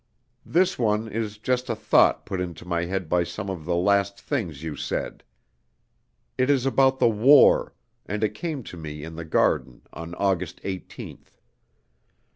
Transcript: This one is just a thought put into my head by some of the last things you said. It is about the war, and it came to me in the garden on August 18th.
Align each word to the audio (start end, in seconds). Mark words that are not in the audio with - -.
This 0.47 0.79
one 0.79 1.07
is 1.07 1.37
just 1.37 1.69
a 1.69 1.75
thought 1.75 2.25
put 2.25 2.41
into 2.41 2.65
my 2.65 2.85
head 2.85 3.07
by 3.07 3.23
some 3.23 3.51
of 3.51 3.65
the 3.65 3.75
last 3.75 4.19
things 4.19 4.63
you 4.63 4.75
said. 4.75 5.23
It 6.39 6.49
is 6.49 6.65
about 6.65 6.97
the 6.97 7.07
war, 7.07 7.75
and 8.07 8.23
it 8.23 8.33
came 8.33 8.63
to 8.63 8.77
me 8.77 9.03
in 9.03 9.15
the 9.15 9.25
garden 9.25 9.83
on 9.93 10.15
August 10.15 10.59
18th. 10.63 11.37